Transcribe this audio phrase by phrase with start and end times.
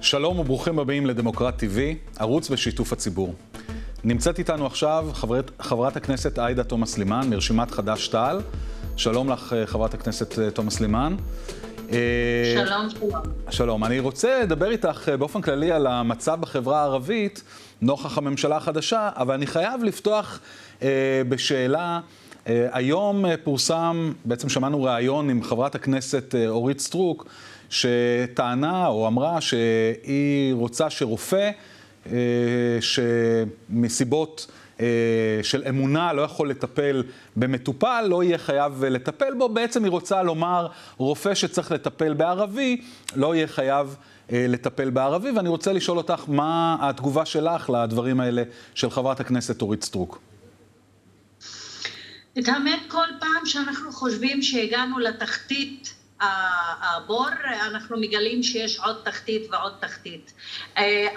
[0.00, 1.76] שלום וברוכים הבאים לדמוקרט TV,
[2.18, 3.34] ערוץ בשיתוף הציבור.
[4.04, 8.40] נמצאת איתנו עכשיו חברת, חברת הכנסת עאידה תומא סלימאן מרשימת חד"ש-תע"ל.
[8.96, 11.16] שלום לך, חברת הכנסת תומא סלימאן.
[11.90, 13.10] שלום, שלום.
[13.50, 13.84] שלום.
[13.84, 17.42] אני רוצה לדבר איתך באופן כללי על המצב בחברה הערבית
[17.82, 20.40] נוכח הממשלה החדשה, אבל אני חייב לפתוח
[20.82, 22.00] אה, בשאלה.
[22.46, 27.26] אה, היום פורסם, בעצם שמענו ראיון עם חברת הכנסת אה, אורית סטרוק,
[27.70, 31.50] שטענה או אמרה שהיא רוצה שרופא,
[32.06, 32.12] אה,
[32.80, 34.46] שמסיבות
[34.80, 34.86] אה,
[35.42, 37.02] של אמונה לא יכול לטפל
[37.36, 39.48] במטופל, לא יהיה חייב לטפל בו.
[39.48, 42.80] בעצם היא רוצה לומר, רופא שצריך לטפל בערבי,
[43.16, 43.96] לא יהיה חייב
[44.32, 45.30] אה, לטפל בערבי.
[45.30, 48.42] ואני רוצה לשאול אותך, מה התגובה שלך לדברים האלה
[48.74, 50.20] של חברת הכנסת אורית סטרוק?
[52.38, 57.28] את האמת, כל פעם שאנחנו חושבים שהגענו לתחתית הבור,
[57.66, 60.32] אנחנו מגלים שיש עוד תחתית ועוד תחתית.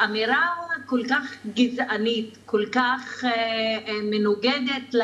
[0.03, 0.49] אמירה
[0.85, 3.23] כל כך גזענית, כל כך
[4.03, 4.95] מנוגדת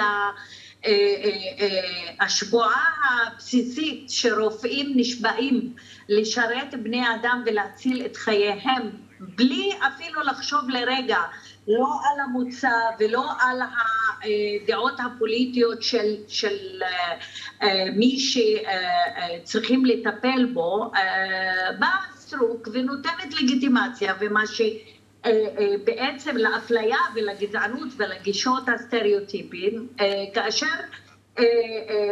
[2.19, 5.73] להשבועה הבסיסית שרופאים נשבעים
[6.09, 8.89] לשרת בני אדם ולהציל את חייהם
[9.19, 11.19] בלי אפילו לחשוב לרגע
[11.67, 13.61] לא על המוצא ולא על
[14.23, 16.81] הדעות הפוליטיות של, של
[17.95, 20.91] מי שצריכים לטפל בו,
[21.79, 29.87] באה סטרוק ונותנת לגיטימציה ומה שבעצם לאפליה ולגזענות ולגישות הסטריאוטיפים,
[30.33, 30.67] כאשר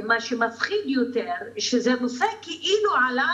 [0.04, 3.34] מה שמפחיד יותר, שזה נושא כאילו עלה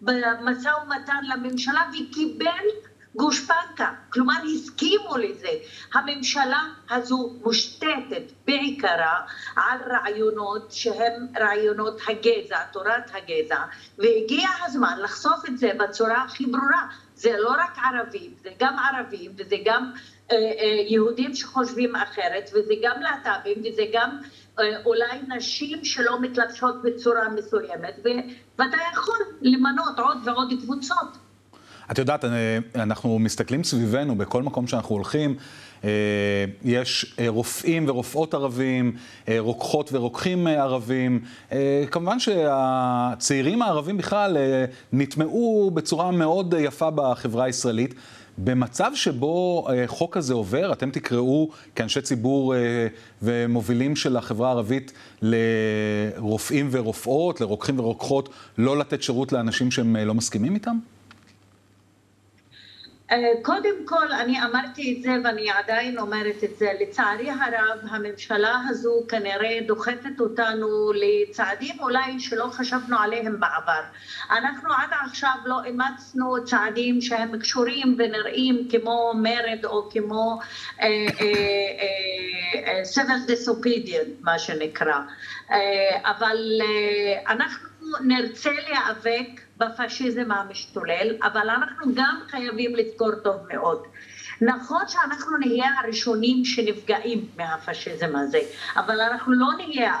[0.00, 2.64] במשא ומתן לממשלה וקיבל
[3.14, 5.48] גושפנקה, כלומר הסכימו לזה.
[5.94, 9.20] הממשלה הזו מושתתת בעיקרה
[9.56, 13.58] על רעיונות שהם רעיונות הגזע, תורת הגזע,
[13.98, 16.86] והגיע הזמן לחשוף את זה בצורה הכי ברורה.
[17.14, 19.92] זה לא רק ערבים, זה גם ערבים וזה גם
[20.32, 24.18] אה, אה, יהודים שחושבים אחרת וזה גם להט"בים וזה גם
[24.58, 27.94] אה, אולי נשים שלא מתלבשות בצורה מסוימת
[28.58, 31.29] ואתה יכול למנות עוד ועוד קבוצות.
[31.90, 32.24] את יודעת,
[32.74, 35.34] אנחנו מסתכלים סביבנו, בכל מקום שאנחנו הולכים,
[36.64, 38.96] יש רופאים ורופאות ערבים,
[39.38, 41.20] רוקחות ורוקחים ערבים.
[41.90, 44.36] כמובן שהצעירים הערבים בכלל
[44.92, 47.94] נטמעו בצורה מאוד יפה בחברה הישראלית.
[48.38, 52.54] במצב שבו חוק כזה עובר, אתם תקראו כאנשי ציבור
[53.22, 54.92] ומובילים של החברה הערבית
[55.22, 60.78] לרופאים ורופאות, לרוקחים ורוקחות, לא לתת שירות לאנשים שהם לא מסכימים איתם?
[63.42, 69.04] קודם כל, אני אמרתי את זה ואני עדיין אומרת את זה, לצערי הרב הממשלה הזו
[69.08, 73.80] כנראה דוחפת אותנו לצעדים אולי שלא חשבנו עליהם בעבר.
[74.30, 80.38] אנחנו עד עכשיו לא אימצנו צעדים שהם קשורים ונראים כמו מרד או כמו
[82.94, 85.00] civil disobedient מה שנקרא,
[86.04, 86.60] אבל
[87.28, 87.69] אנחנו
[88.00, 93.82] נרצה להיאבק בפשיזם המשתולל, אבל אנחנו גם חייבים לזכור טוב מאוד.
[94.40, 98.38] נכון שאנחנו נהיה הראשונים שנפגעים מהפשיזם הזה,
[98.76, 99.94] אבל אנחנו לא נהיה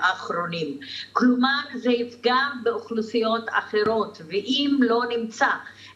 [0.00, 0.78] האחרונים.
[1.12, 5.48] כלומר, זה יפגע באוכלוסיות אחרות, ואם לא נמצא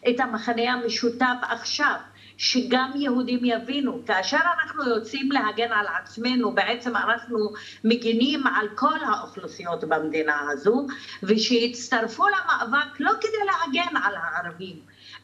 [0.09, 1.95] את המחנה המשותף עכשיו,
[2.37, 7.53] שגם יהודים יבינו, כאשר אנחנו יוצאים להגן על עצמנו, בעצם אנחנו
[7.83, 10.87] מגינים על כל האוכלוסיות במדינה הזו,
[11.23, 14.79] ושיצטרפו למאבק לא כדי להגן על הערבים,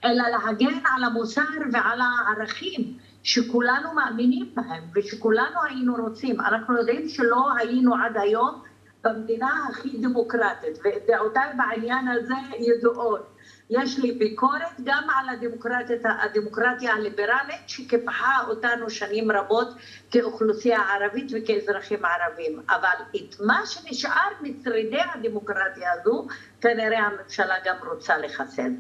[0.06, 6.42] אלא להגן על המוסר ועל הערכים שכולנו מאמינים בהם ושכולנו היינו רוצים.
[6.42, 8.62] אנחנו יודעים שלא היינו עד היום
[9.04, 13.28] במדינה הכי דמוקרטית, ודעותיי בעניין הזה ידועות.
[13.72, 15.36] יש לי ביקורת גם על
[16.04, 19.68] הדמוקרטיה הליברלית שקיפחה אותנו שנים רבות
[20.12, 22.60] כאוכלוסייה ערבית וכאזרחים ערבים.
[22.70, 26.28] אבל את מה שנשאר משרידי הדמוקרטיה הזו,
[26.62, 28.72] כנראה הממשלה גם רוצה לחסל.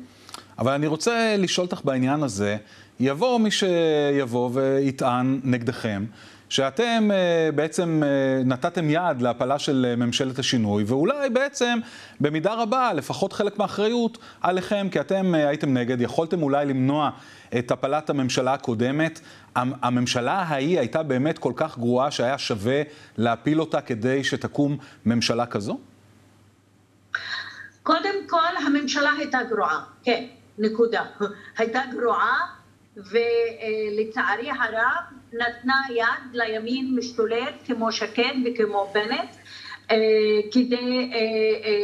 [0.59, 2.57] אבל אני רוצה לשאול אותך בעניין הזה,
[2.99, 6.05] יבוא מי שיבוא ויטען נגדכם,
[6.51, 11.79] שאתם uh, בעצם uh, נתתם יד להפלה של uh, ממשלת השינוי, ואולי בעצם
[12.19, 17.09] במידה רבה, לפחות חלק מהאחריות עליכם, כי אתם הייתם נגד, יכולתם אולי למנוע
[17.59, 19.19] את הפלת הממשלה הקודמת.
[19.55, 22.81] הממשלה ההיא הייתה באמת כל כך גרועה שהיה שווה
[23.17, 25.79] להפיל אותה כדי שתקום ממשלה כזו?
[27.83, 30.25] קודם כל, הממשלה הייתה גרועה, כן,
[30.57, 31.03] נקודה.
[31.57, 32.37] הייתה גרועה.
[32.97, 39.35] ולצערי הרב נתנה יד לימין משתולל כמו שקד וכמו בנט
[40.51, 41.11] כדי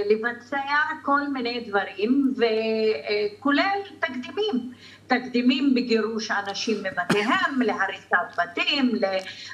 [0.10, 0.58] לבצע
[1.02, 4.72] כל מיני דברים, וכולל תקדימים.
[5.08, 8.92] תקדימים בגירוש אנשים מבתיהם, להריסת בתים,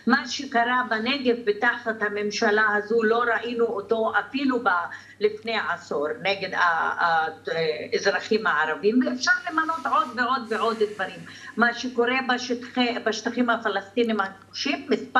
[0.07, 4.69] למה שקרה בנגב בתחת הממשלה הזו, לא ראינו אותו אפילו ב,
[5.19, 11.19] לפני עשור נגד האזרחים הערבים, ואפשר למנות עוד ועוד ועוד דברים.
[11.57, 15.19] מה שקורה בשטחי, בשטחים הפלסטינים הכבושים, מספר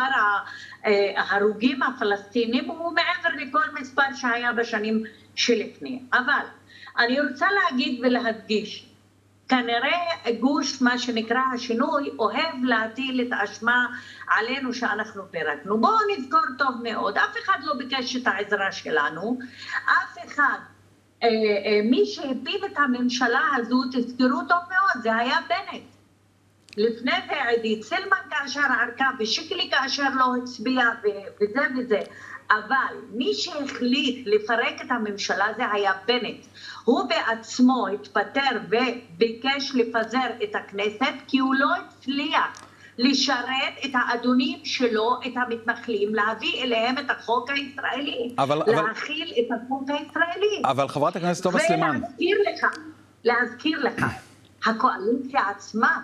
[0.84, 5.04] ההרוגים הפלסטינים הוא מעבר לכל מספר שהיה בשנים
[5.36, 6.02] שלפני.
[6.14, 6.46] אבל
[6.98, 8.93] אני רוצה להגיד ולהדגיש
[9.50, 13.88] כנראה גוש, מה שנקרא השינוי, אוהב להטיל את האשמה
[14.28, 15.82] עלינו שאנחנו פירקנו.
[15.82, 19.40] בואו נזכור טוב מאוד, אף אחד לא ביקש את העזרה שלנו,
[19.86, 20.58] אף אחד,
[21.24, 25.84] אה, אה, מי שהפיל את הממשלה הזו, תזכרו טוב מאוד, זה היה בנט.
[26.78, 30.84] לפני זה עידית סילמן כאשר ערכה ושיקלי כאשר לא הצביע
[31.42, 32.00] וזה וזה.
[32.60, 36.46] אבל מי שהחליט לפרק את הממשלה זה היה בנט.
[36.84, 42.64] הוא בעצמו התפטר וביקש לפזר את הכנסת כי הוא לא הצליח
[42.98, 49.56] לשרת את האדונים שלו, את המתנחלים, להביא אליהם את החוק הישראלי, אבל, להחיל אבל...
[49.56, 50.62] את החוק הישראלי.
[50.66, 51.98] אבל חברת הכנסת תומא סלימאן.
[51.98, 52.78] ולהזכיר לך,
[53.24, 54.06] להזכיר לך,
[54.66, 56.02] הקואליציה עצמה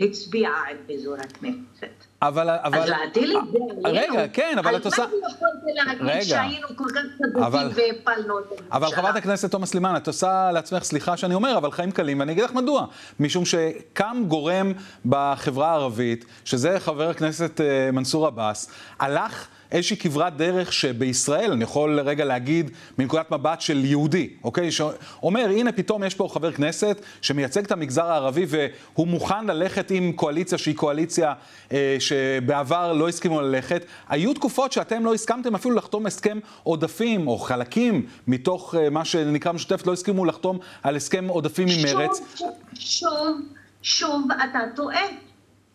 [0.00, 2.06] הצביעה על פיזור הכנסת.
[2.28, 2.78] אבל, אבל...
[2.78, 4.14] אז להטיל את זה עלינו.
[4.14, 5.02] רגע, כן, אבל את עושה...
[5.02, 8.66] על מה יכולתי להגיד שהיינו כל כך צדיקים והפלנו את הממשלה?
[8.72, 12.32] אבל חברת הכנסת תומא סלימאן, את עושה לעצמך, סליחה שאני אומר, אבל חיים קלים, ואני
[12.32, 12.86] אגיד לך מדוע.
[13.20, 14.72] משום שקם גורם
[15.06, 18.70] בחברה הערבית, שזה חבר הכנסת אה, מנסור עבאס,
[19.00, 19.48] הלך...
[19.72, 24.70] איזושהי כברת דרך שבישראל, אני יכול רגע להגיד מנקודת מבט של יהודי, אוקיי?
[24.70, 30.12] שאומר, הנה פתאום יש פה חבר כנסת שמייצג את המגזר הערבי והוא מוכן ללכת עם
[30.12, 31.32] קואליציה שהיא קואליציה
[31.72, 33.84] אה, שבעבר לא הסכימו ללכת.
[34.08, 39.52] היו תקופות שאתם לא הסכמתם אפילו לחתום הסכם עודפים או חלקים מתוך אה, מה שנקרא
[39.52, 42.20] משותפת, לא הסכימו לחתום על הסכם עודפים עם מרץ.
[42.34, 43.40] שוב, שוב,
[43.82, 45.06] שוב אתה טועה.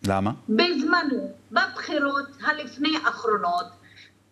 [0.08, 0.32] למה?
[0.50, 3.66] בזמנו, בבחירות הלפני האחרונות,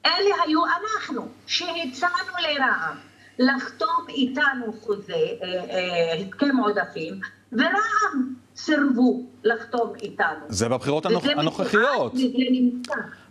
[0.06, 2.98] אלה היו אנחנו, שהצענו לרע"מ
[3.40, 10.46] לחתום איתנו חוזה, אה, אה, הסכם עודפים, ורע"מ סירבו לחתום איתנו.
[10.48, 11.26] זה בבחירות הנוכ...
[11.26, 12.14] הנוכחיות.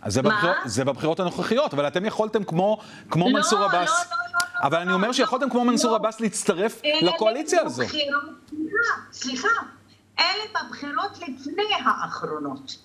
[0.07, 0.51] זה, בבחיר...
[0.65, 2.77] זה בבחירות הנוכחיות, אבל אתם יכולתם כמו,
[3.09, 3.89] כמו לא, מנסור עבאס.
[3.89, 4.67] לא, לא, לא, לא.
[4.67, 5.95] אבל לא, אני אומר לא, שיכולתם כמו מנסור לא.
[5.95, 7.83] עבאס להצטרף לקואליציה הזו.
[9.11, 9.47] סליחה.
[10.19, 12.75] אלה בבחירות לפני האחרונות.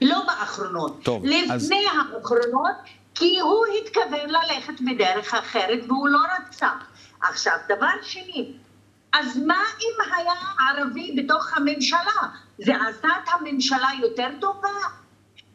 [0.00, 1.02] לא באחרונות.
[1.02, 1.70] טוב, לפני אז...
[2.16, 2.76] האחרונות,
[3.14, 6.68] כי הוא התכוון ללכת בדרך אחרת והוא לא רצה.
[7.20, 8.52] עכשיו, דבר שני,
[9.12, 10.32] אז מה אם היה
[10.68, 12.28] ערבי בתוך הממשלה?
[12.58, 14.68] זה עשה את הממשלה יותר טובה?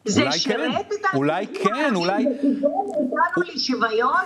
[0.04, 2.24] זה שירת כן, את אולי כן, אולי...
[2.40, 4.22] כיוון אותנו לשוויון?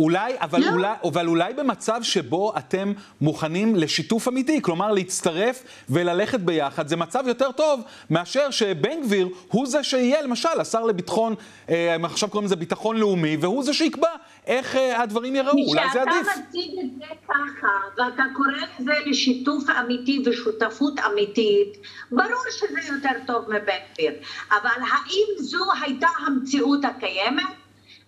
[0.00, 0.70] אולי, אבל, לא.
[0.70, 7.24] אולי, אבל אולי במצב שבו אתם מוכנים לשיתוף אמיתי, כלומר להצטרף וללכת ביחד, זה מצב
[7.26, 7.80] יותר טוב
[8.10, 11.34] מאשר שבן גביר הוא זה שיהיה, למשל, השר לביטחון,
[11.70, 14.08] אה, עכשיו קוראים לזה ביטחון לאומי, והוא זה שיקבע
[14.46, 16.28] איך אה, הדברים ייראו, אולי זה עדיף.
[16.28, 18.48] כשאתה מציג את זה ככה, ואתה קורא
[18.78, 21.76] לזה לשיתוף אמיתי ושותפות אמיתית,
[22.10, 24.12] ברור שזה יותר טוב מבן גביר.
[24.50, 27.60] אבל האם זו הייתה המציאות הקיימת?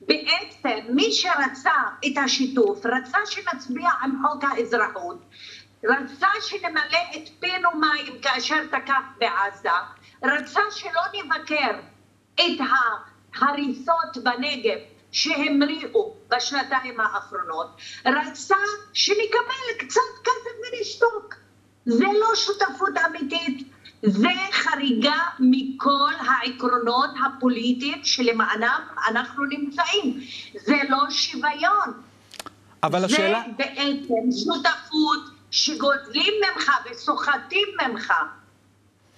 [0.09, 1.71] בעצם מי שרצה
[2.07, 5.19] את השיתוף, רצה שנצביע עם חוק האזרחות,
[5.85, 9.69] רצה שנמלא את פינו מים כאשר תקף בעזה,
[10.23, 11.79] רצה שלא נבקר
[12.35, 12.61] את
[13.41, 14.79] ההריסות בנגב
[15.13, 17.77] שהמריאו בשנתיים האחרונות,
[18.07, 18.57] רצה
[18.93, 21.35] שנקבל קצת כסף ונשתוק.
[21.87, 23.69] זה לא שותפות אמיתית,
[24.03, 30.21] זה חריגה מכל העקרונות הפוליטיים שלמענם אנחנו נמצאים.
[30.67, 32.03] זה לא שוויון.
[32.83, 33.43] אבל השאלה...
[33.47, 38.13] זה בעצם שותפות שגוזלים ממך וסוחטים ממך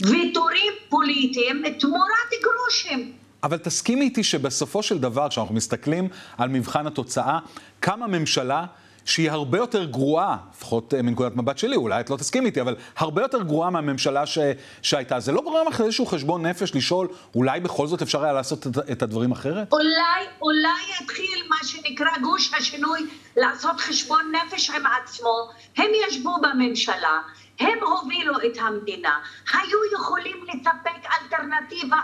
[0.00, 3.23] ויתורים פוליטיים תמורת גרושים.
[3.44, 6.08] אבל תסכימי איתי שבסופו של דבר, כשאנחנו מסתכלים
[6.38, 7.38] על מבחן התוצאה,
[7.80, 8.66] קמה ממשלה
[9.04, 12.76] שהיא הרבה יותר גרועה, לפחות אה, מנקודת מבט שלי, אולי את לא תסכים איתי, אבל
[12.96, 14.38] הרבה יותר גרועה מהממשלה ש...
[14.82, 15.20] שהייתה.
[15.20, 18.78] זה לא גורם לך איזשהו חשבון נפש לשאול, אולי בכל זאת אפשר היה לעשות את,
[18.92, 19.72] את הדברים אחרת?
[19.72, 23.00] אולי, אולי יתחיל מה שנקרא גוש השינוי
[23.36, 25.50] לעשות חשבון נפש עם עצמו.
[25.76, 27.20] הם ישבו בממשלה.
[27.58, 29.18] הם הובילו את המדינה,
[29.52, 32.00] היו יכולים לספק אלטרנטיבה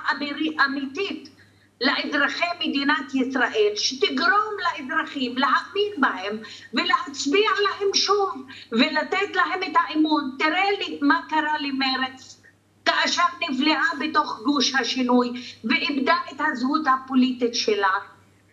[0.65, 1.29] אמיתית
[1.81, 6.39] לאזרחי מדינת ישראל, שתגרום לאזרחים להאמין בהם
[6.75, 10.37] ולהצביע להם שוב ולתת להם את האמון.
[10.39, 12.43] תראה לי מה קרה למרץ
[12.85, 15.33] כאשר נבלעה בתוך גוש השינוי
[15.65, 17.93] ואיבדה את הזהות הפוליטית שלה.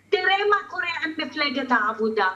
[0.09, 2.27] תראה מה קורה עם מפלגת העבודה.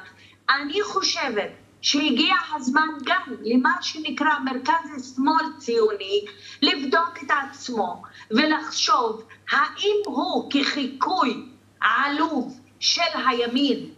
[0.50, 1.52] אני חושבת
[1.82, 6.26] שהגיע הזמן גם למה שנקרא מרכז שמאל ציוני
[6.62, 11.46] לבדוק את עצמו ולחשוב האם הוא כחיקוי
[11.82, 13.90] עלוב של הימין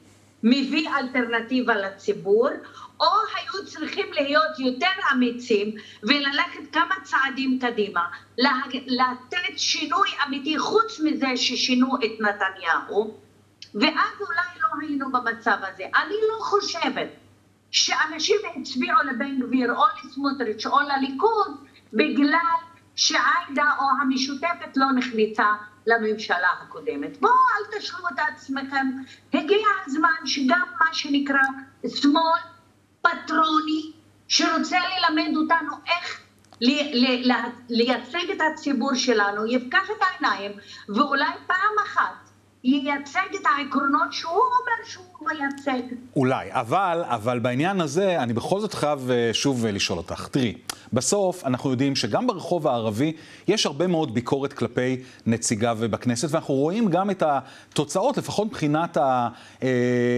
[0.43, 2.49] מביא אלטרנטיבה לציבור
[2.99, 8.03] או היו צריכים להיות יותר אמיצים וללכת כמה צעדים קדימה,
[8.87, 13.17] לתת שינוי אמיתי חוץ מזה ששינו את נתניהו
[13.75, 15.83] ואז אולי לא היינו במצב הזה.
[15.95, 17.22] אני לא חושבת
[17.73, 22.57] שאנשים הצביעו לבן גביר או לסמוטריץ' או לליכוד בגלל
[22.95, 25.53] שעאידה או המשותפת לא נכנסה
[25.87, 27.17] לממשלה הקודמת.
[27.21, 28.87] בואו אל תשלו את עצמכם,
[29.33, 31.41] הגיע הזמן שגם מה שנקרא
[31.87, 32.41] שמאל
[33.01, 33.91] פטרוני
[34.27, 36.19] שרוצה ללמד אותנו איך
[37.69, 40.51] לייצג את הציבור שלנו, יפקח את העיניים
[40.89, 42.22] ואולי פעם אחת
[42.63, 45.95] ייצג את העקרונות שהוא אומר שהוא מייצג.
[46.15, 50.27] אולי, אבל, אבל בעניין הזה אני בכל זאת חייב אה, שוב אה, לשאול אותך.
[50.31, 50.53] תראי,
[50.93, 53.13] בסוף אנחנו יודעים שגם ברחוב הערבי
[53.47, 59.29] יש הרבה מאוד ביקורת כלפי נציגיו בכנסת, ואנחנו רואים גם את התוצאות, לפחות מבחינת אה,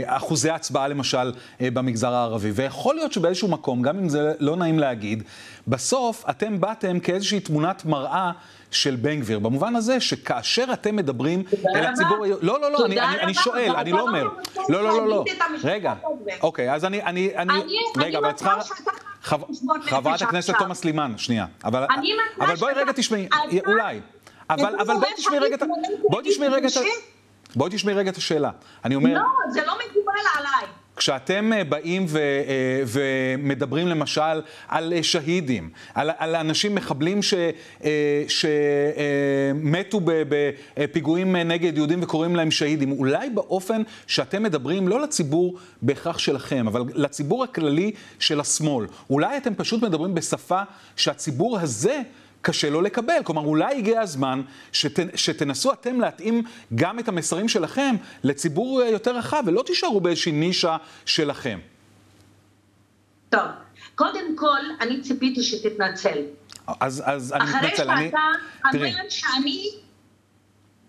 [0.06, 2.52] אחוזי ההצבעה למשל במגזר הערבי.
[2.52, 5.24] ויכול להיות שבאיזשהו מקום, גם אם זה לא נעים להגיד,
[5.68, 8.32] בסוף אתם באתם כאיזושהי תמונת מראה
[8.72, 11.44] של בן גביר, במובן הזה שכאשר אתם מדברים
[11.76, 12.26] אל הציבור...
[12.42, 14.24] לא, לא, לא, אני, אני, אני שואל, אני לא אומר.
[14.70, 15.24] לא, לא, לא, לא.
[15.64, 15.94] רגע,
[16.42, 17.04] אוקיי, אז אני...
[17.04, 17.54] אני, אני
[17.98, 18.56] רגע, אבל את צריכה...
[19.82, 21.46] חברת הכנסת תומא סלימאן, שנייה.
[21.64, 21.86] אבל
[22.60, 23.28] בואי רגע תשמעי,
[23.68, 24.00] אולי.
[24.50, 25.58] אבל בואי תשמעי רגע...
[26.10, 26.68] בואי תשמעי רגע...
[27.56, 28.52] בואי תשמעי רגע את השאלה.
[28.86, 29.14] אני אומר...
[29.14, 30.68] לא, זה לא מקובל עליי.
[30.96, 37.34] כשאתם אה, באים ו, אה, ומדברים למשל על אה, שהידים, על, על אנשים מחבלים ש,
[38.28, 46.68] שמתו בפיגועים נגד יהודים וקוראים להם שהידים, אולי באופן שאתם מדברים לא לציבור בהכרח שלכם,
[46.68, 50.62] אבל לציבור הכללי של השמאל, אולי אתם פשוט מדברים בשפה
[50.96, 52.02] שהציבור הזה
[52.46, 53.24] קשה לו לקבל.
[53.24, 56.44] כלומר, אולי הגיע הזמן שת, שתנסו אתם להתאים
[56.76, 61.60] גם את המסרים שלכם לציבור יותר רחב, ולא תישארו באיזושהי נישה שלכם.
[63.30, 63.42] טוב,
[63.96, 66.18] קודם כל, אני ציפיתי שתתנצל.
[66.80, 68.12] אז, אז אני מתנצל, אני...
[68.70, 69.70] אחרי שאתה אומר שאני,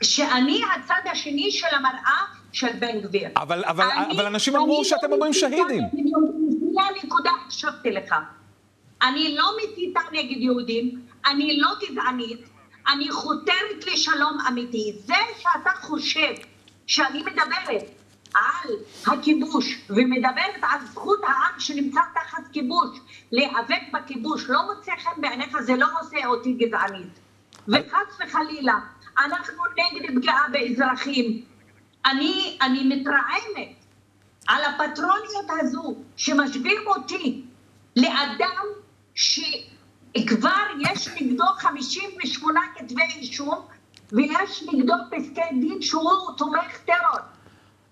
[0.02, 2.20] שאני הצד השני של המראה
[2.52, 3.28] של בן גביר.
[3.36, 5.82] אבל, אבל, אני, אבל אנשים אמרו שאתם אומרים שהידים.
[6.74, 8.14] זה הנקודה, הקשבתי לך.
[9.02, 12.48] אני לא מסיתה נגד יהודים, אני לא גזענית,
[12.88, 14.92] אני חותרת לשלום אמיתי.
[15.04, 16.32] זה שאתה חושב
[16.86, 17.90] שאני מדברת
[18.34, 18.70] על
[19.06, 22.98] הכיבוש ומדברת על זכות העם שנמצא תחת כיבוש
[23.32, 27.18] להיאבק בכיבוש לא מוצא חן בעיניך, זה לא עושה אותי גזענית.
[27.68, 28.74] וחס וחלילה,
[29.18, 31.42] אנחנו נגד פגיעה באזרחים.
[32.06, 33.84] אני, אני מתרעמת
[34.48, 37.42] על הפטרוניות הזו שמשווים אותי
[37.96, 38.64] לאדם
[39.14, 39.40] ש...
[40.26, 43.60] כבר יש נגדו 58 כתבי אישום
[44.12, 47.20] ויש נגדו פסקי דין שהוא תומך טרור.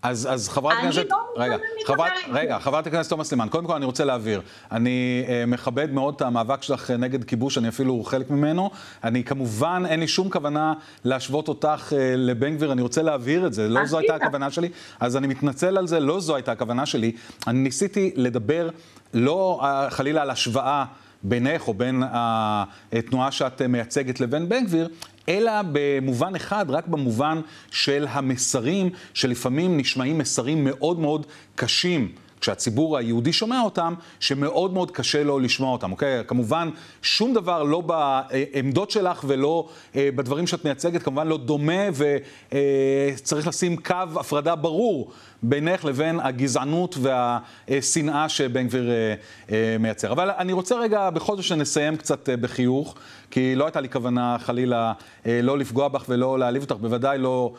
[0.04, 3.84] אז, אז חברת הכנסת, לא רגע, חברת, רגע, חברת הכנסת תומא סלימאן, קודם כל אני
[3.84, 4.40] רוצה להבהיר,
[4.72, 8.70] אני אה, מכבד מאוד את המאבק שלך נגד כיבוש, אני אפילו חלק ממנו,
[9.04, 10.72] אני כמובן, אין לי שום כוונה
[11.04, 14.68] להשוות אותך אה, לבן גביר, אני רוצה להבהיר את זה, לא זו הייתה הכוונה שלי,
[15.00, 17.12] אז אני מתנצל על זה, לא זו הייתה הכוונה שלי,
[17.46, 18.70] אני ניסיתי לדבר
[19.14, 20.84] לא אה, חלילה על השוואה
[21.24, 24.88] בינך או בין התנועה שאת מייצגת לבין בן גביר,
[25.28, 27.40] אלא במובן אחד, רק במובן
[27.70, 32.12] של המסרים, שלפעמים נשמעים מסרים מאוד מאוד קשים.
[32.44, 36.22] כשהציבור היהודי שומע אותם, שמאוד מאוד קשה לו לשמוע אותם, אוקיי?
[36.26, 36.70] כמובן,
[37.02, 43.76] שום דבר לא בעמדות שלך ולא אה, בדברים שאת מייצגת, כמובן לא דומה וצריך לשים
[43.76, 45.10] קו הפרדה ברור
[45.48, 49.14] בינך לבין הגזענות והשנאה שבן גביר אה,
[49.50, 50.12] אה, מייצר.
[50.12, 52.94] אבל אני רוצה רגע בכל זאת שנסיים קצת אה, בחיוך,
[53.30, 54.92] כי לא הייתה לי כוונה חלילה
[55.26, 57.54] לא לפגוע בך ולא להעליב אותך, בוודאי לא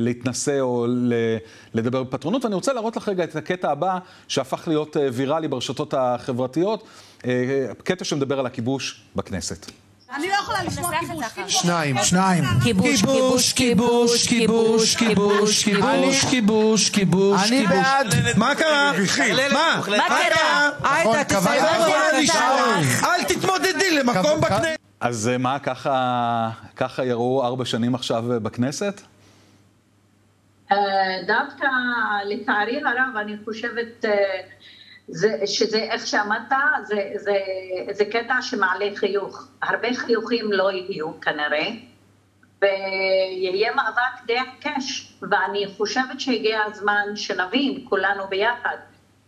[0.00, 0.86] להתנשא או
[1.74, 2.44] לדבר בפטרונות.
[2.44, 6.88] ואני רוצה להראות לך רגע את הקטע הבא שהפך להיות ויראלי ברשתות החברתיות,
[7.84, 9.85] קטע שמדבר על הכיבוש בכנסת.
[10.14, 11.54] אני לא יכולה לשמוע כיבוש.
[11.54, 12.44] שניים, שניים.
[12.62, 17.40] כיבוש, כיבוש, כיבוש, כיבוש, כיבוש, כיבוש, כיבוש, כיבוש.
[17.48, 18.14] אני בעד.
[18.36, 18.92] מה קרה?
[19.52, 19.80] מה?
[19.88, 20.70] מה קרה?
[20.84, 21.64] עאידה, תסיים.
[23.04, 24.78] אל תתמודדי למקום בכנסת.
[25.00, 25.58] אז מה,
[26.76, 29.00] ככה יראו ארבע שנים עכשיו בכנסת?
[31.26, 31.66] דווקא,
[32.24, 34.04] לצערי הרב, אני חושבת...
[35.08, 37.36] זה, שזה, איך שאמרת, זה, זה,
[37.90, 39.48] זה קטע שמעלה חיוך.
[39.62, 41.68] הרבה חיוכים לא יהיו כנראה,
[42.62, 48.76] ויהיה מאבק די עקש, ואני חושבת שהגיע הזמן שנבין כולנו ביחד,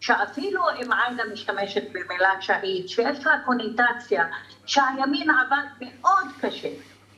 [0.01, 4.25] שאפילו אם עאידה משתמשת במילה שהיד, שיש לה קוניטציה,
[4.67, 6.69] שהימין עבד מאוד קשה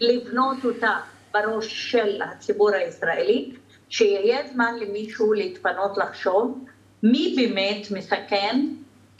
[0.00, 0.96] לבנות אותה
[1.32, 3.52] בראש של הציבור הישראלי,
[3.88, 6.64] שיהיה זמן למישהו להתפנות לחשוב
[7.02, 8.66] מי באמת מסכן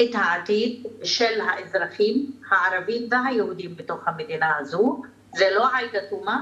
[0.03, 5.03] את העתיד של האזרחים הערבים והיהודים בתוך המדינה הזו.
[5.37, 6.37] זה לא עאידה תומא,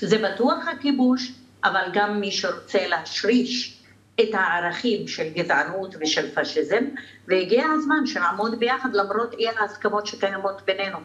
[0.00, 1.32] זה בטוח הכיבוש,
[1.64, 3.80] אבל גם מי שרוצה להשריש
[4.20, 6.84] את הערכים של גזענות ושל פשיזם,
[7.28, 10.98] והגיע הזמן שנעמוד ביחד למרות אי ההסכמות שקיימות בינינו.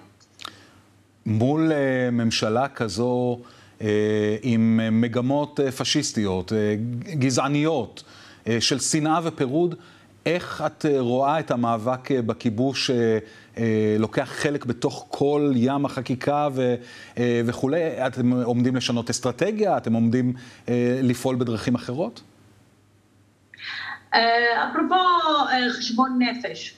[1.25, 3.39] מול uh, ממשלה כזו
[3.79, 3.83] uh,
[4.41, 6.51] עם מגמות uh, פשיסטיות,
[7.05, 8.03] גזעניות,
[8.59, 9.75] של שנאה ופירוד,
[10.25, 12.91] איך את uh, רואה את המאבק uh, בכיבוש
[13.99, 16.75] לוקח חלק בתוך כל ים החקיקה ו,
[17.45, 18.07] וכולי?
[18.07, 19.77] אתם עומדים לשנות אסטרטגיה?
[19.77, 20.33] אתם עומדים
[21.03, 22.21] לפעול בדרכים אחרות?
[24.09, 24.95] אפרופו
[25.69, 26.75] חשבון נפש,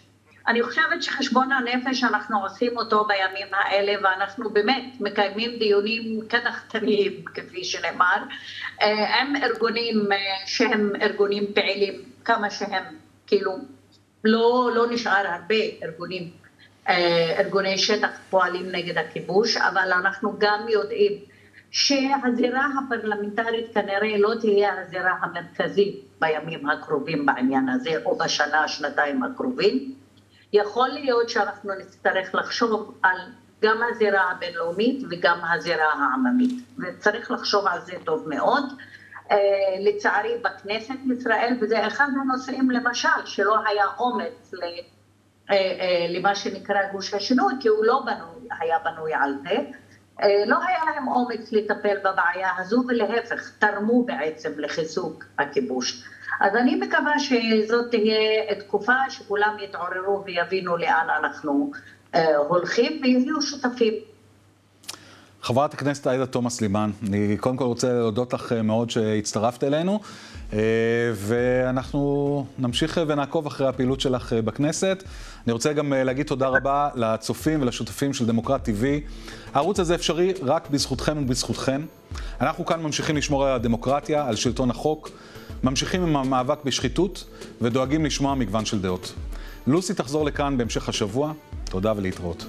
[0.48, 7.64] אני חושבת שחשבון הנפש אנחנו עושים אותו בימים האלה ואנחנו באמת מקיימים דיונים קדחתניים כפי
[7.64, 8.24] שנאמר
[9.20, 10.10] עם ארגונים
[10.46, 12.84] שהם ארגונים פעילים כמה שהם
[13.28, 13.58] כאילו
[14.24, 16.32] לא, לא נשאר הרבה ארגונים
[17.40, 21.14] ארגוני שטח פועלים נגד הכיבוש אבל אנחנו גם יודעים
[21.72, 29.94] שהזירה הפרלמנטרית כנראה לא תהיה הזירה המרכזית בימים הקרובים בעניין הזה או בשנה, שנתיים הקרובים.
[30.54, 33.18] יכול להיות שאנחנו נצטרך לחשוב על
[33.62, 38.64] גם הזירה הבינלאומית וגם הזירה העממית, וצריך לחשוב על זה טוב מאוד.
[39.80, 44.52] לצערי בכנסת ישראל, וזה אחד הנושאים למשל, שלא היה אומץ
[46.10, 49.56] למה שנקרא גוש השינוי, כי הוא לא בנוי, היה בנוי על זה.
[50.46, 56.04] לא היה להם אומץ לטפל בבעיה הזו, ולהפך, תרמו בעצם לחיזוק הכיבוש.
[56.42, 61.72] אז אני מקווה שזאת תהיה תקופה שכולם יתעוררו ויבינו לאן אנחנו
[62.48, 63.94] הולכים ויהיו שותפים.
[65.42, 70.00] חברת הכנסת עאידה תומא סלימאן, אני קודם כל רוצה להודות לך מאוד שהצטרפת אלינו,
[71.14, 75.04] ואנחנו נמשיך ונעקוב אחרי הפעילות שלך בכנסת.
[75.46, 78.84] אני רוצה גם להגיד תודה רבה לצופים ולשותפים של דמוקרט TV.
[79.54, 81.82] הערוץ הזה אפשרי רק בזכותכם ובזכותכן.
[82.42, 85.10] אנחנו כאן ממשיכים לשמור על הדמוקרטיה, על שלטון החוק,
[85.64, 87.24] ממשיכים עם המאבק בשחיתות
[87.62, 89.14] ודואגים לשמוע מגוון של דעות.
[89.68, 91.34] לוסי תחזור לכאן בהמשך השבוע.
[91.64, 92.46] תודה ולהתראות.